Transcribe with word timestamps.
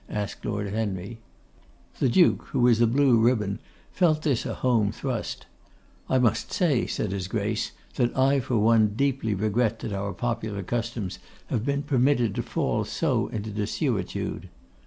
asked 0.09 0.43
Lord 0.45 0.67
Henry. 0.69 1.19
The 1.99 2.09
Duke, 2.09 2.45
who 2.45 2.61
was 2.61 2.81
a 2.81 2.87
blue 2.87 3.19
ribbon, 3.19 3.59
felt 3.91 4.23
this 4.23 4.47
a 4.47 4.55
home 4.55 4.91
thrust. 4.91 5.45
'I 6.09 6.17
must 6.17 6.51
say,' 6.51 6.87
said 6.87 7.11
his 7.11 7.27
Grace, 7.27 7.71
'that 7.93 8.17
I 8.17 8.39
for 8.39 8.57
one 8.57 8.95
deeply 8.95 9.35
regret 9.35 9.77
that 9.81 9.93
our 9.93 10.13
popular 10.13 10.63
customs 10.63 11.19
have 11.51 11.63
been 11.63 11.83
permitted 11.83 12.33
to 12.33 12.41
fall 12.41 12.83
so 12.83 13.27
into 13.27 13.51
desuetude. 13.51 14.49